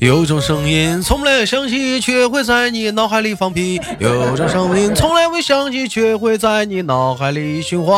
[0.00, 3.78] 有种声音从来响起，却会在你脑海里放屁。
[3.98, 7.94] 有种声音从来未响起，却会在你脑海里循环。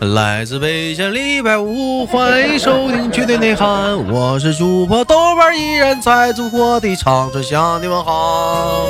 [0.00, 3.96] 来自北京礼拜五，欢迎收听绝对内涵。
[4.12, 8.86] 我是主播豆瓣，依然在祖国的长春向你们好。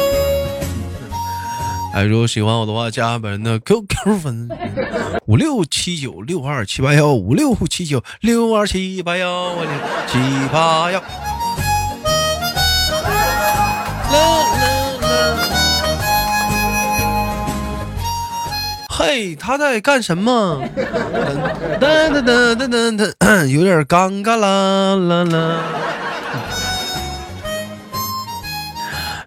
[1.95, 4.49] 哎，如果喜欢我的话，加本人的 QQ 粉
[5.27, 9.71] 五六七九六二七八幺五六七九六二七八幺，我的
[10.09, 10.19] 七
[10.53, 11.01] 八幺。
[14.13, 14.19] 啦
[14.61, 14.69] 啦
[15.01, 15.09] 啦！
[18.89, 20.63] 嘿，他在干什么？
[21.81, 25.61] 噔噔噔噔噔噔，有点尴尬啦啦啦。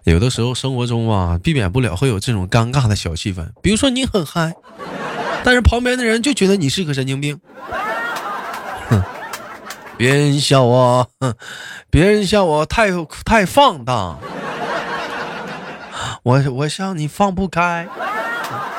[0.04, 3.46] 有的时候生活中啊，避免不了会有这种尴尬的小气氛。
[3.62, 4.52] 比如说你很嗨，
[5.44, 7.38] 但是旁边的人就觉得你是个神经病。
[8.88, 9.00] 哼，
[9.96, 11.34] 别人笑我，哼，
[11.88, 12.88] 别人笑我太
[13.24, 14.18] 太放荡。
[16.22, 17.88] 我我笑你放不开，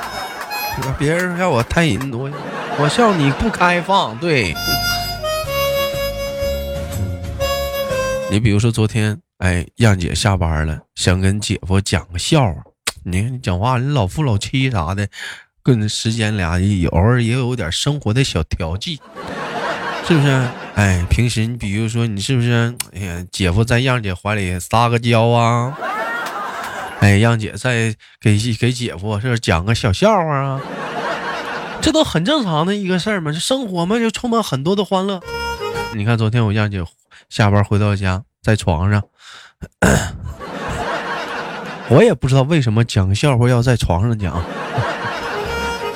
[0.97, 2.31] 别人笑我太淫我
[2.79, 4.17] 我笑你不开放。
[4.17, 4.55] 对，
[8.31, 9.19] 你比如说昨天。
[9.39, 12.63] 哎，让姐下班了，想跟姐夫讲个笑话。
[13.03, 15.05] 你看你讲话，你老夫老妻啥的，
[15.61, 16.57] 跟时间俩
[16.91, 19.01] 偶尔也有点生活的小调剂，
[20.07, 20.47] 是不是？
[20.75, 22.73] 哎，平时你比如说你是不是？
[22.93, 25.77] 哎呀，姐夫在让姐怀里撒个娇啊？
[27.03, 30.61] 哎，让姐再给给姐夫是讲个小笑话啊？
[31.81, 35.19] 这都很正常的一个事儿嘛，这生活嘛就充满很多的欢乐。
[35.95, 36.81] 你看昨天我让姐
[37.27, 39.03] 下班回到家，在床上。
[41.89, 44.41] 我也不知道为什么讲笑话要在床上讲。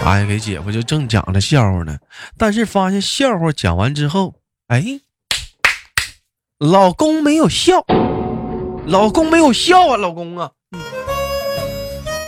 [0.03, 1.97] 哎，给姐夫就正讲着笑话呢，
[2.37, 4.35] 但是发现笑话讲完之后，
[4.67, 4.99] 哎，
[6.59, 7.85] 老公没有笑，
[8.85, 10.51] 老公没有笑啊，老公啊。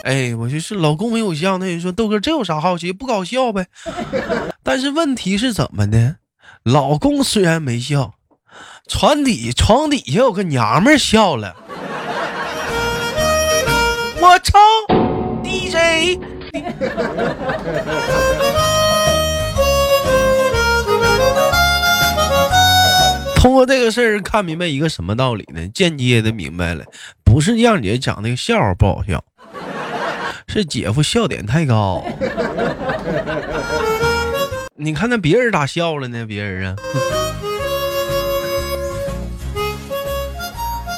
[0.09, 2.91] 哎，我就是老公没有笑，那人说豆哥这有啥好奇？
[2.91, 3.67] 不搞笑呗。
[4.63, 6.15] 但是问题是怎么的？
[6.63, 8.15] 老公虽然没笑。
[8.87, 11.55] 床底床底下有个娘们笑了，
[14.19, 14.57] 我操
[15.43, 16.19] ，DJ！
[23.35, 25.67] 通过这个事儿看明白一个什么道理呢？
[25.67, 26.83] 间接的明白了，
[27.23, 29.23] 不是让姐讲那个笑话不好笑，
[30.49, 32.03] 是姐夫笑点太高。
[34.75, 36.25] 你看那别人咋笑了呢？
[36.25, 36.75] 别人啊。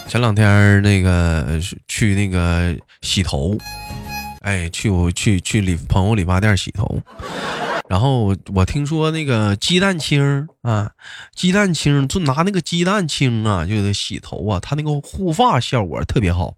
[0.08, 3.58] 前两天那个去那个洗头，
[4.42, 7.00] 哎，去我去去理朋友理发店洗头，
[7.88, 10.92] 然后我听说那个鸡蛋清啊，
[11.34, 16.54] 鸡蛋清就拿那个鸡蛋清啊，就得洗头啊，它那个护发效果特别好。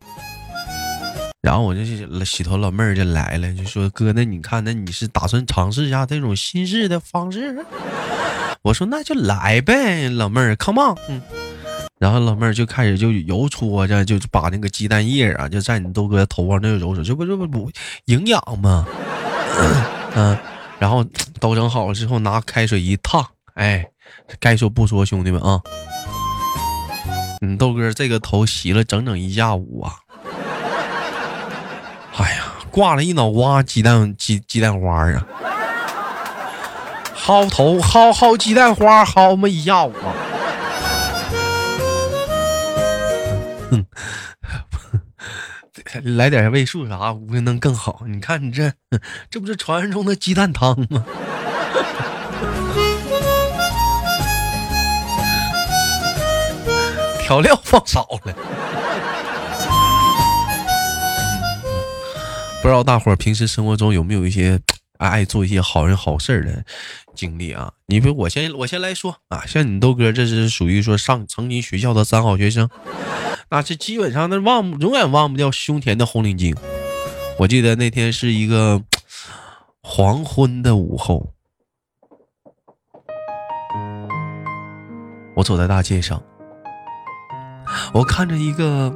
[1.44, 1.84] 然后我就
[2.24, 7.54] 洗头老妹儿就来了，就说哥，那你看，那你是打算尝试一下这种新式的方式？
[8.62, 11.22] 我说那就来呗，老妹儿，come on，嗯。
[12.00, 17.70] 然后老妹儿就开始就揉搓着，就把那个鸡蛋液啊，就在你豆哥头发那揉揉，这不这不不
[18.06, 18.88] 营养吗？
[20.16, 20.38] 嗯，
[20.80, 21.06] 然后
[21.42, 23.86] 都整好了之后，拿开水一烫，哎，
[24.40, 25.62] 该说不说，兄弟们啊，
[27.42, 29.94] 你豆哥这个头洗了整整一下午啊，
[32.18, 35.26] 哎呀，挂了一脑瓜鸡蛋鸡鸡蛋花啊，
[37.26, 40.14] 薅头薅薅鸡蛋花薅么一下午啊。
[46.04, 48.02] 来点味素啥，估计能更好。
[48.08, 48.72] 你看你这，
[49.30, 51.06] 这不是传说中的鸡蛋汤吗？
[57.22, 58.34] 调料放少了。
[62.64, 64.58] 不知道大伙儿平时生活中有没有一些
[64.98, 66.64] 爱做一些好人好事的
[67.14, 67.74] 经历啊？
[67.88, 72.70] 你比如我先我先来说啊，像你豆哥这是属于说上曾经学校的三好学生。
[73.50, 76.56] 那是基本上那忘永远忘不掉胸前的红领巾。
[77.40, 78.82] 我记得那天是一个
[79.84, 81.34] 黄昏的午后，
[85.36, 86.24] 我走在大街上，
[87.94, 88.96] 我看着一个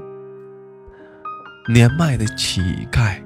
[1.68, 3.22] 年迈的乞丐，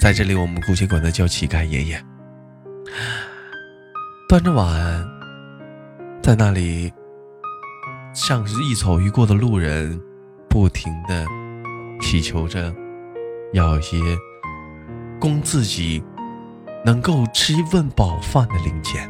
[0.00, 2.02] 在这里我们姑且管他叫乞丐爷爷，
[4.28, 5.06] 端着碗
[6.22, 6.92] 在那里
[8.14, 10.00] 向一走一过的路人。
[10.52, 11.24] 不停的
[12.00, 12.74] 祈求着，
[13.52, 13.96] 要一些
[15.20, 16.02] 供自己
[16.84, 19.08] 能够吃一顿饱饭的零钱。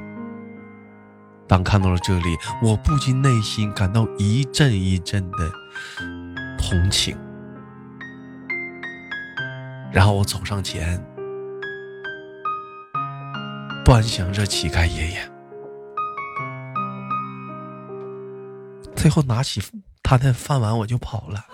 [1.49, 5.51] 当看到了这里，我不禁内心感到一阵一阵的
[6.59, 7.17] 同情。
[9.93, 11.05] 然后我走上前，
[13.85, 15.19] 端详着乞丐爷爷，
[18.95, 19.61] 最后拿起
[20.03, 21.45] 他的饭碗，我就跑了。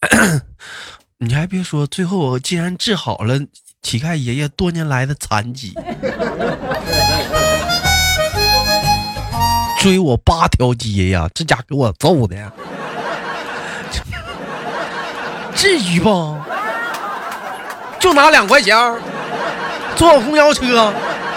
[1.18, 3.38] 你还别说，最后我竟然治好了
[3.82, 5.74] 乞丐爷爷多年来的残疾，
[9.80, 11.28] 追我八条街呀！
[11.34, 12.52] 这家给我揍的。
[15.54, 16.36] 至于不？
[17.98, 18.76] 就拿两块钱
[19.96, 20.92] 坐公交车，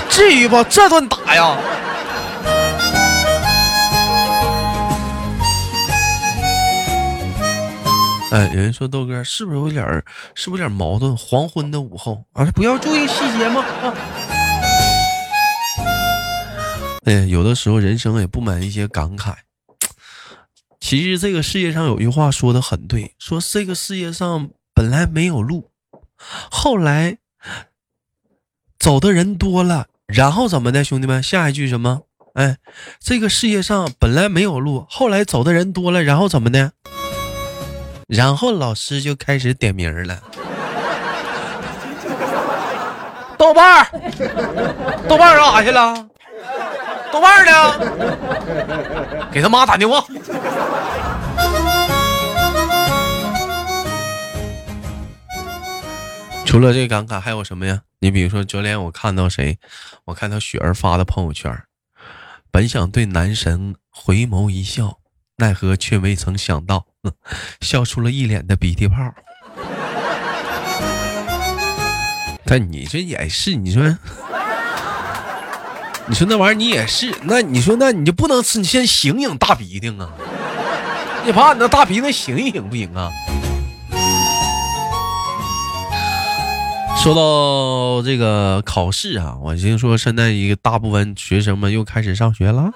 [0.09, 0.63] 至于不？
[0.65, 1.55] 这顿打呀！
[8.29, 10.03] 哎，有人说豆哥是不是有点儿，
[10.35, 11.15] 是不是有点矛盾？
[11.15, 13.63] 黄昏的午后啊，不要注意细节吗？
[13.81, 13.93] 啊！
[17.05, 19.33] 哎，有的时候人生也不满一些感慨。
[20.87, 25.69] 其实这个世界上有句话说的很对，说这个世界上本来没有路，
[26.49, 27.17] 后来
[28.79, 31.21] 走的人多了，然后怎么的，兄弟们？
[31.21, 32.03] 下一句什么？
[32.35, 32.55] 哎，
[33.01, 36.71] 这个世界上本来没有路，后来走的人多了，然后怎么的？
[38.07, 40.23] 然后老师就开始点名了。
[43.37, 43.87] 豆瓣儿，
[45.09, 46.07] 豆瓣儿干啥去了？
[47.17, 47.49] 豆瓣儿呢？
[49.33, 50.05] 给他妈打电话。
[56.45, 57.81] 除了这个感慨，还有什么呀？
[57.99, 59.57] 你比如说，昨天我看到谁？
[60.05, 61.51] 我看到雪儿发的朋友圈，
[62.51, 64.99] 本想对男神回眸一笑，
[65.37, 66.85] 奈何却未曾想到，
[67.61, 68.95] 笑出了一脸的鼻涕泡。
[72.45, 73.97] 但你这也是，你说。
[76.09, 78.59] 你说那玩意儿你也是，那你说那你就不能吃？
[78.59, 80.09] 你先醒醒大鼻涕啊！
[81.25, 83.11] 你把你那大鼻涕醒一醒不行啊？
[87.03, 92.71] 说到这个考试啊，我听说现在一个大部分学生们又开始上学了。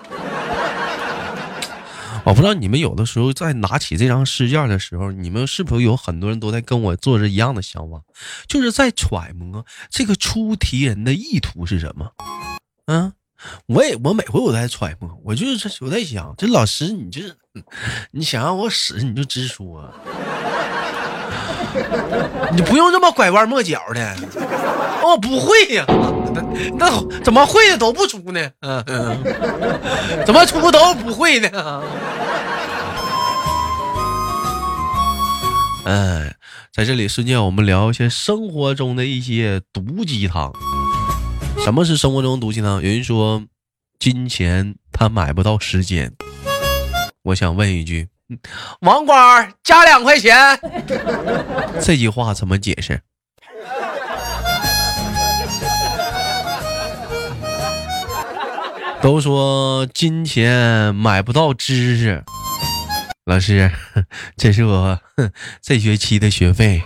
[2.26, 8.02] 我不知道你们有的时候在拿起这张试卷的时候，你们是不是有很多人都在跟我做着一样的想法，
[8.46, 12.12] 就是在揣摩这个出题人的意图是什么？
[12.88, 13.14] 嗯。
[13.68, 17.22] 我也我每回我都在揣摩，我就是我在想，这老师你这，
[18.12, 19.92] 你想让我死你就直说，
[22.54, 24.16] 你不用这么拐弯抹角的。
[25.04, 25.84] 我不会呀，
[26.34, 26.42] 那
[26.78, 26.92] 那
[27.24, 28.52] 怎么会的都不出呢？
[28.62, 29.18] 嗯嗯，
[30.26, 31.50] 怎么出都不会呢？
[35.86, 36.36] 哎，
[36.72, 40.54] 在这里瞬间我们聊一些生活中的一些毒鸡汤。
[41.64, 42.82] 什么是生活中毒鸡汤？
[42.82, 43.44] 有人说，
[44.00, 46.12] 金钱它买不到时间。
[47.22, 48.10] 我想问一句，
[48.82, 50.60] 网管加两块钱，
[51.80, 53.00] 这句话怎么解释？
[59.02, 62.24] 都说金钱买不到知识，
[63.26, 63.72] 老师，
[64.36, 65.00] 这是我
[65.62, 66.82] 这学期的学费。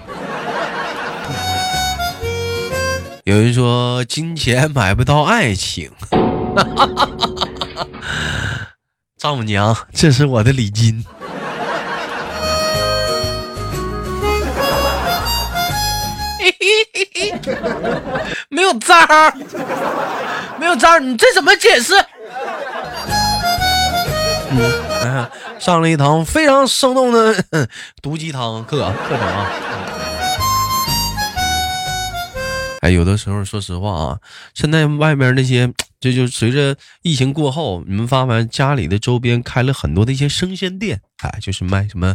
[3.25, 5.89] 有人说金钱买不到爱情，
[9.17, 11.03] 丈母娘，这是我的礼金。
[18.50, 19.34] 没有招儿，
[20.60, 21.96] 没有招儿，你这怎么解释？
[24.51, 25.27] 嗯，
[25.60, 27.36] 上了一堂非常生动的
[28.03, 28.77] 毒鸡汤课
[29.10, 29.50] 课程啊。
[32.86, 34.20] 哎，有的时候，说实话啊，
[34.54, 42.13] 现在外面那些，这就随着疫情过后，你们发现家里的周边开了很多的一些生鲜店，哎，就是卖什么，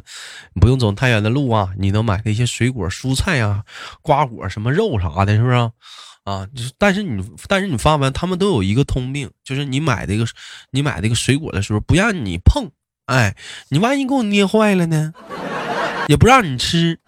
[0.60, 3.64] 不用走太远的路啊，你能买的一些水果、蔬菜啊、
[4.00, 5.56] 瓜果、什么肉啥的，是不是？
[6.22, 6.46] 啊，
[6.78, 10.24] 但是你，但是你发现他们都有一个通病，就是你买这个，
[10.70, 12.70] 你买这个水果的时候不让你碰，
[13.06, 13.34] 哎，
[13.70, 15.12] 你万一给我捏坏了呢，
[16.06, 17.00] 也不让你吃。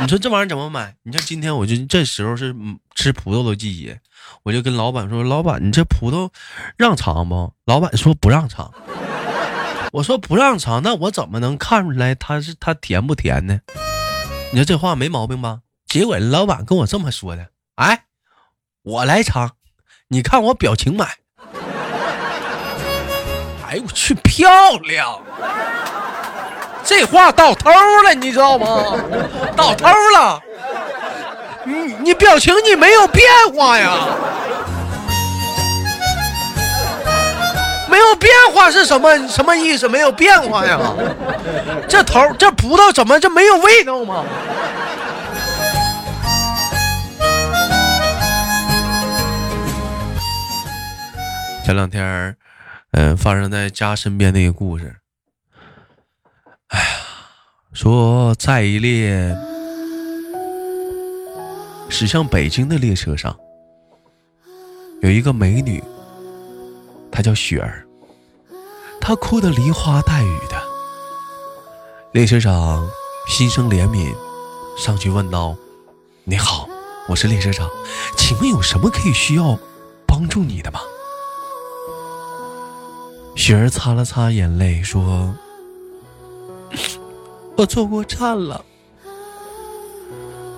[0.00, 0.96] 你说这玩意儿怎么买？
[1.04, 2.54] 你像今天我就这时候是
[2.94, 4.00] 吃葡萄的季节，
[4.42, 6.28] 我就跟老板说：“老板，你这葡萄
[6.76, 8.72] 让尝不？”老板说：“不让尝。”
[9.92, 13.60] 我说：“不让尝，那我怎么能看出来它是它甜不甜呢？”
[14.52, 15.60] 你说这话没毛病吧？
[15.86, 18.06] 结果老板跟我这么说的：“哎，
[18.82, 19.52] 我来尝，
[20.08, 21.18] 你看我表情买。
[23.68, 25.22] ”哎呦我去，漂亮！
[26.84, 27.70] 这话到头
[28.04, 28.96] 了你知道吗？
[29.56, 30.40] 到头了。
[31.64, 33.24] 你你表情你没有变
[33.54, 33.92] 化呀。
[37.88, 39.86] 没有变化是什么什么意思？
[39.86, 40.78] 没有变化呀。
[41.88, 44.24] 这头这葡萄怎么就没有味道吗？
[51.64, 52.36] 前两天
[52.92, 54.96] 嗯发生在家身边的一个故事。
[56.72, 56.86] 哎呀，
[57.74, 59.36] 说在一列
[61.90, 63.36] 驶向北京的列车上，
[65.02, 65.84] 有一个美女，
[67.10, 67.86] 她叫雪儿，
[69.02, 70.56] 她哭得梨花带雨的。
[72.12, 72.88] 列车长
[73.28, 74.14] 心生怜悯，
[74.78, 75.54] 上去问道
[76.24, 76.66] ：“你好，
[77.06, 77.68] 我是列车长，
[78.16, 79.58] 请问有什么可以需要
[80.06, 80.80] 帮助你的吗？”
[83.36, 85.34] 雪儿擦了擦眼泪，说
[87.62, 88.64] ：“我坐过站了。”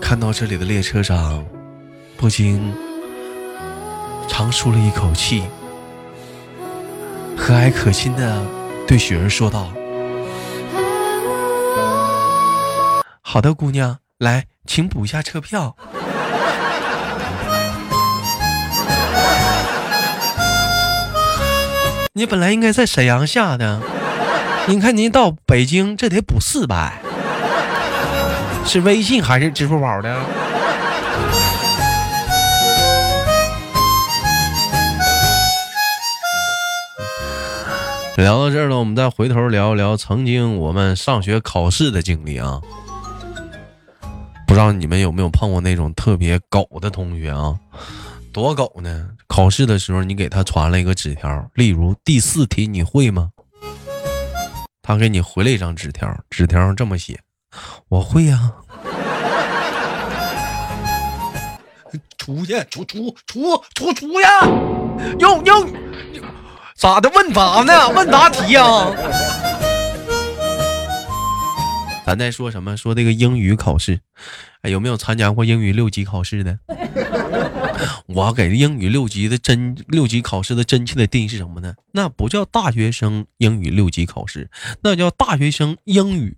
[0.01, 1.45] 看到这里的列车长，
[2.17, 2.73] 不禁
[4.27, 5.45] 长舒了一口气，
[7.37, 8.43] 和蔼可亲的
[8.87, 9.69] 对雪儿说道
[13.21, 15.77] ：“好的，姑娘，来，请补一下车票。”
[22.17, 23.83] 你本来应该在沈阳下的，
[24.67, 26.99] 您看您到北京这得补四百，
[28.65, 30.17] 是微信还是支付宝的？
[38.17, 42.59] 聊到这儿了，我们再回头聊一聊曾经我们上学考试的经历啊。
[44.47, 47.55] 不知道你们有没有碰过那种特别狗的同学啊？
[48.33, 49.09] 多狗呢！
[49.27, 53.31] 考试的时候，你给他传了一个纸条，例如第四题你会吗？
[54.87, 57.19] 他给你回了一张纸条，纸条上这么写
[57.89, 58.53] ：“我会呀。
[62.19, 64.29] ”出去，出出出出出呀！
[65.19, 65.67] 用用，
[66.77, 67.09] 咋的？
[67.15, 67.89] 问答呢？
[67.89, 68.63] 问答题呀？
[72.05, 72.77] 咱在说什么？
[72.77, 74.01] 说这个英语考试，
[74.61, 76.59] 哎，有没有参加过英语六级考试的？
[78.07, 81.75] 我给英语六级的真六级考试的真切的定义是什么呢？
[81.93, 84.51] 那不叫大学生英语六级考试，
[84.83, 86.37] 那叫大学生英语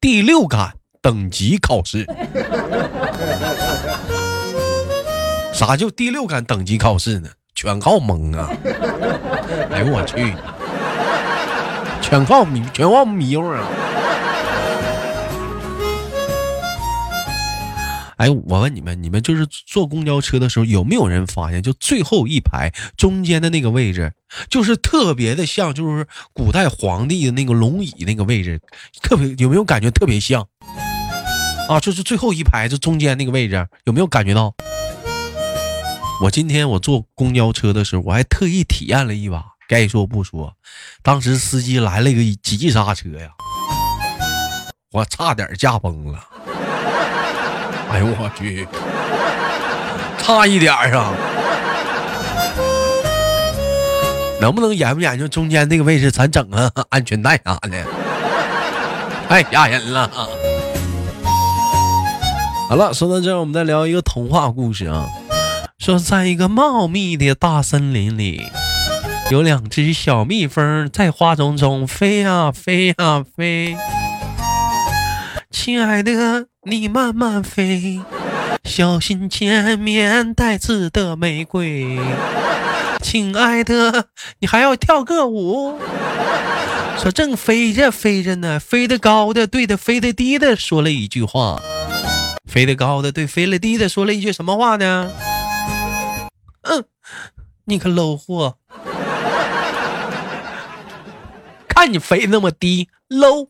[0.00, 2.06] 第六感等级考试。
[5.52, 7.28] 啥叫第六感等级考试呢？
[7.54, 8.48] 全靠蒙啊！
[9.70, 10.34] 哎呦我去，
[12.00, 13.68] 全靠迷，全靠迷糊啊！
[18.22, 24.12] 哎，我问你们，你们就是坐公交车的时候，有没有人发现，就最后一排中间的那个位置，
[24.48, 28.60] 就是特别的像，就是古代皇帝的那个龙椅那个位置，
[29.02, 30.46] 特别有没有感觉特别像？
[31.68, 34.54] 啊，就是最后一排就中间那个位置，有没有感觉到？
[36.22, 39.46] 我今天我坐公交车的时候，我还特意体验了一把。
[39.66, 40.54] 该说不说，
[41.02, 43.30] 当时司机来了一个急刹车呀，
[44.92, 46.24] 我差点驾崩了。
[47.92, 48.66] 哎呦我去，
[50.16, 51.12] 差一点啊！
[54.40, 57.84] 能不能研究研究中间那个位置，咱整个安全带啥的？
[59.28, 60.10] 太吓人了！
[62.68, 65.06] 好了，说到这儿，我们再聊一个童话故事啊。
[65.78, 68.46] 说，在一个茂密的大森林里，
[69.30, 73.76] 有两只小蜜蜂在花丛中飞呀飞呀飞。
[75.50, 78.00] 亲爱的，你慢慢飞，
[78.62, 81.98] 小心前面带刺的玫瑰。
[83.02, 84.06] 亲爱的，
[84.38, 85.76] 你还要跳个舞。
[86.98, 91.60] 说正飞着飞着呢，飞得高的对着飞得低的说了一句话。
[92.48, 95.10] 飞得高的对飞得低的说了一句什么话呢？
[96.60, 96.84] 嗯，
[97.64, 98.58] 你个 low 货，
[101.66, 103.48] 看你飞那么低，low。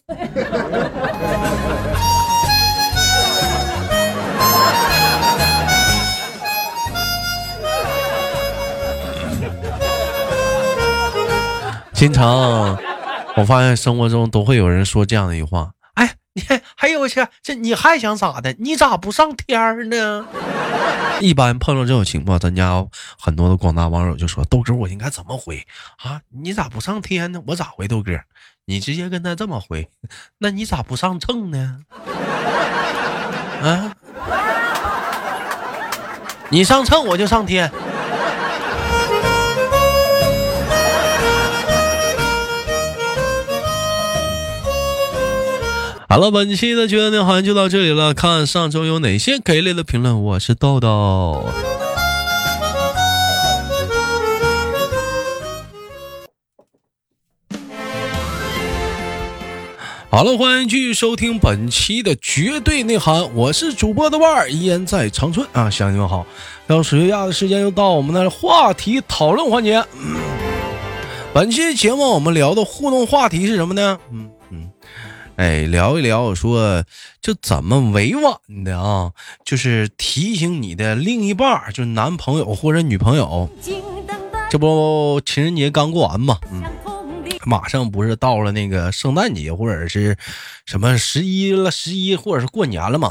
[12.03, 12.77] 经常，
[13.37, 16.43] 我发现生活中都会有人说这样的一句话：“哎，你
[16.75, 18.53] 还有去这你还想咋的？
[18.59, 20.27] 你咋不上天呢？”
[21.23, 22.85] 一般碰到这种情况，咱家
[23.21, 25.65] 很多的广大网友就说：“豆哥，我应该怎么回
[26.03, 26.21] 啊？
[26.43, 27.41] 你咋不上天呢？
[27.47, 27.87] 我咋回？
[27.87, 28.11] 豆哥，
[28.65, 29.89] 你直接跟他这么回，
[30.39, 31.79] 那你咋不上秤呢？
[33.63, 33.95] 啊？
[36.49, 37.71] 你上秤，我就上天。”
[46.13, 48.13] 好了，本期的绝对好像就到这里了。
[48.13, 51.43] 看上周有哪些给力的评论，我是豆豆。
[60.11, 66.27] 好了，欢迎继续收听本期的绝对内涵，我是主播的腕儿，依然在长春啊，乡亲们好。
[66.67, 69.83] 要水月亚的时间又到我们的话题讨论环节。
[71.33, 73.99] 本期节目我们聊的互动话题是什么呢？
[74.13, 74.29] 嗯，
[75.43, 76.85] 哎，聊一聊，说
[77.21, 79.11] 就怎么委婉的啊，
[79.45, 83.51] 就是提醒你的另一半，就男朋友或者女朋友，
[84.49, 86.39] 这不情人节刚过完嘛，
[87.45, 90.17] 马上不是到了那个圣诞节或者是
[90.65, 93.11] 什么十一了，十一或者是过年了吗？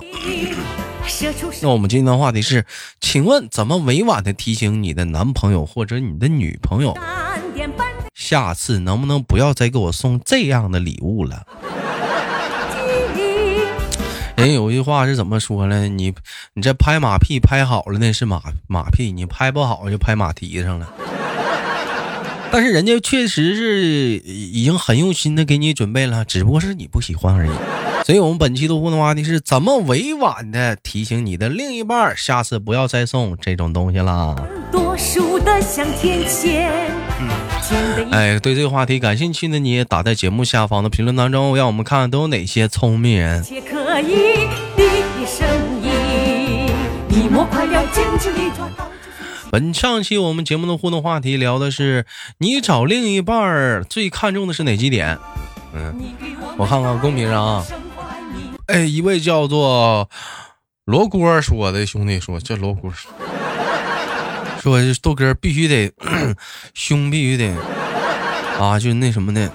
[1.62, 2.66] 那我们今天的话题是，
[3.02, 6.98] 请问怎么委婉的提醒你的男朋友或者你的女朋友，
[8.16, 11.46] 下次能不能不要再给我送这样的礼物了？
[14.42, 15.88] 人有句话是怎么说呢？
[15.88, 16.12] 你
[16.56, 20.92] 你这拍马屁拍好了那是马马屁，你拍不好就拍马蹄上了。
[22.52, 27.52] 但是人家确实是已经很用心的给你准备了，只不过是你不喜欢而已。
[28.04, 34.36] 所以，我们本期的互动话题是怎么委婉的提醒你的另一半，下次不要再送这种东西啦。
[38.12, 43.44] 哎，对这个话题感兴趣的你，打在节目下方的评论当中，让我们看看都有哪些聪明人。
[49.52, 52.06] 本上期我们节目的互动话题聊的是
[52.38, 55.18] 你找另一半最看重的是哪几点？
[55.74, 55.94] 嗯，
[56.58, 57.66] 我看看公屏上啊，
[58.68, 60.10] 哎，一位叫做
[60.86, 62.92] 罗锅说的兄弟说，这罗锅
[64.62, 65.92] 说豆哥必须得
[66.76, 67.52] 胸必须得
[68.60, 69.50] 啊，就那什么的，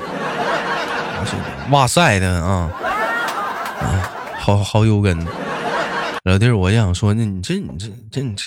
[1.71, 2.73] 哇塞的啊，
[3.81, 5.17] 啊，好好有根。
[6.25, 8.45] 老弟，我想说，那你这你这这你这，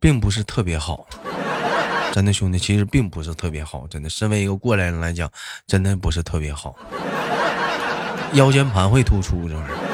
[0.00, 1.06] 并不是特别好，
[2.12, 4.08] 真的兄弟，其实并不是特别好，真的。
[4.08, 5.30] 身为一个过来人来讲，
[5.66, 6.74] 真的不是特别好，
[8.32, 9.89] 腰间盘会突出这玩意儿。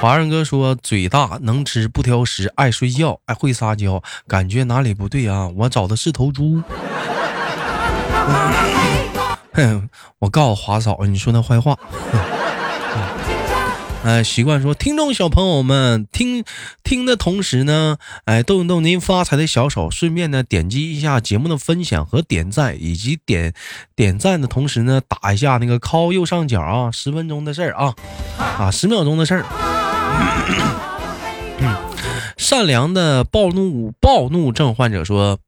[0.00, 5.46] 华人哥说，嘴大，能吃不挑食，爱睡觉，爱会撒娇，感觉哪里不对啊？
[5.54, 6.62] 我找的是头猪。
[9.52, 11.76] 哼， 我告诉华嫂，你说那坏话。
[14.02, 16.42] 哎，习惯说，听众小朋友们听
[16.82, 23.52] 听的同时呢，哎，动一动您发财的小手，顺便呢点击一下节目的分享和点赞，以及点
[23.94, 27.94] 点赞的同时呢，打一下那个 call 右上角啊，十分钟的事儿啊，
[28.38, 29.44] 啊，十秒钟的事儿。
[32.36, 35.38] 善良的暴怒暴怒症患者说，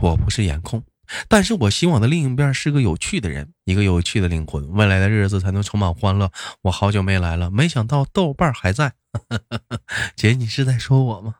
[0.00, 0.82] 我不是颜控。
[1.28, 6.30] 但是我希望的另一边是个有趣的人，一个有趣的灵魂，未来的日子才能充满欢乐。
[6.62, 8.92] 我好久没来了，没想到豆瓣还在。
[10.16, 11.34] 姐，你是在说我吗？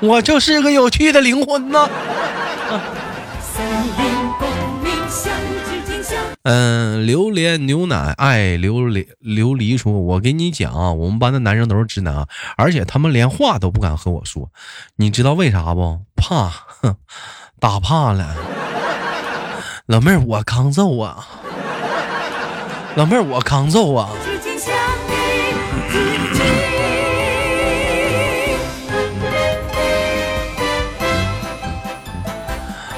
[0.00, 1.88] 我就是个有趣的灵魂呢。
[6.42, 12.26] 嗯，榴莲牛奶爱榴莲琉璃说：“我给你讲啊，我们班的男生都是直男，
[12.56, 14.50] 而且他们连话都不敢和我说，
[14.96, 16.00] 你知道为啥不？
[16.16, 16.48] 怕。”
[16.82, 16.96] 哼。
[17.60, 18.34] 打怕了，
[19.84, 21.26] 老妹儿，我抗揍啊！
[22.96, 24.08] 老妹儿，我抗揍啊！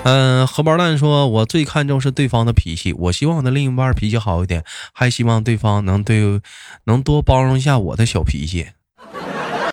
[0.05, 6.41] 嗯，荷包蛋说：“我最看重是对方的脾气，我希望我的另一半脾气好一点，还希望对方能对
[6.85, 8.69] 能多包容一下我的小脾气。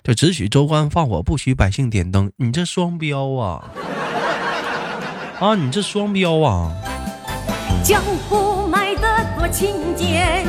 [0.04, 2.30] 就只许州官放火，不许百姓点灯。
[2.36, 3.64] 你这双标啊！”
[5.40, 6.72] 啊，你这双标啊！
[7.82, 9.02] 江湖卖的
[9.36, 10.46] 多清闲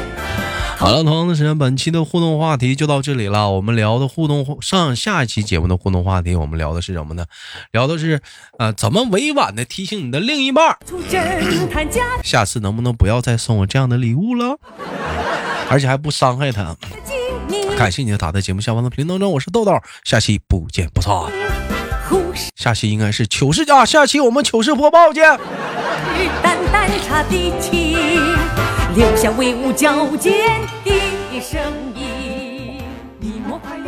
[0.82, 3.52] 好了，同样的时间，本期的互动话题就到这里了。
[3.52, 7.24] 我们聊的互动上下一期节目的互动话题，我们聊的是什么呢？
[7.72, 8.20] 聊的是
[8.58, 10.76] 呃，怎么委婉的提醒你的另一半，
[12.24, 14.58] 下次能不能不要再送我这样的礼物了，
[15.70, 16.76] 而且还不伤害他。
[17.78, 21.40] 感谢你的打在节目下方的评论当中，我是豆豆，下期不见不散。
[22.56, 23.86] 下期应该是糗事啊！
[23.86, 25.24] 下期我们糗事播报见。
[26.43, 27.97] 淡淡茶的情，
[28.95, 31.62] 留下威武矫健的声
[31.95, 32.84] 音。
[33.19, 33.88] 你莫快呀！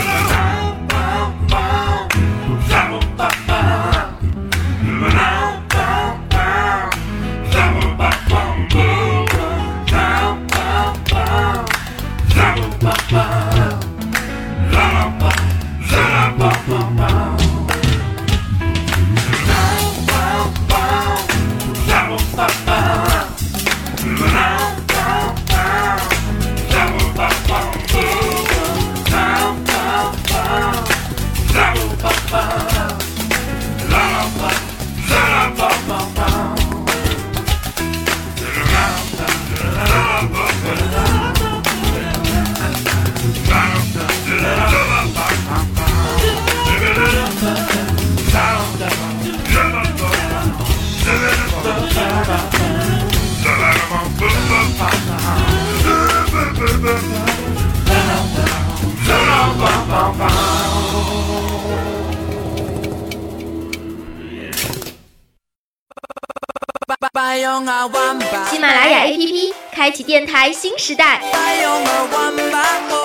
[68.49, 71.21] 喜马拉雅 APP 开启电台新时代，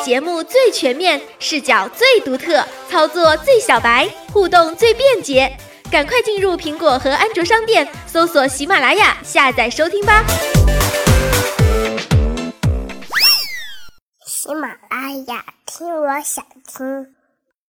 [0.02, 5.54] 节目最全面，视角最独特，操作最小白，互动最便捷。
[5.90, 10.24] 赶快进入苹果和安卓商店，搜索喜马拉雅，下载收听吧。
[14.26, 17.15] 喜马拉雅，听我想听。